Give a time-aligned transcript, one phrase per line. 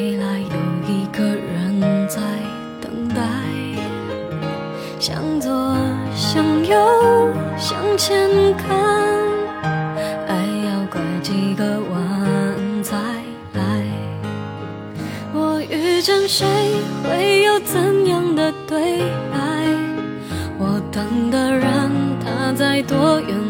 [0.00, 0.48] 未来有
[0.88, 2.22] 一个人在
[2.80, 3.20] 等待。
[4.98, 5.76] 向左，
[6.16, 8.26] 向右，向前
[8.56, 8.78] 看，
[10.26, 10.34] 爱
[10.64, 12.96] 要拐几个弯才
[13.52, 13.84] 来。
[15.34, 16.46] 我遇见谁，
[17.04, 19.38] 会有怎样的对白？
[20.58, 21.90] 我等的人，
[22.24, 23.49] 他在多远？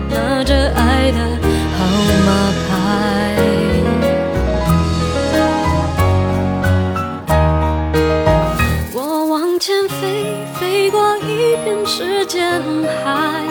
[10.61, 12.61] 飞过一片时间
[13.03, 13.43] 海，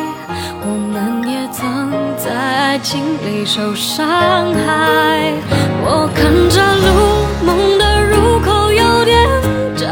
[0.62, 4.06] 我们也曾在爱情里受伤
[4.54, 5.34] 害。
[5.82, 9.26] 我看着路梦的入口有点
[9.76, 9.88] 窄，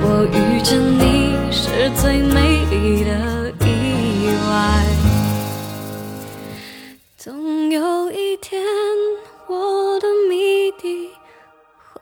[0.00, 4.86] 我遇见你是最美丽的意外。
[7.16, 8.62] 总有一天，
[9.48, 11.10] 我的谜底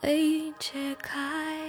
[0.03, 1.63] 会解开。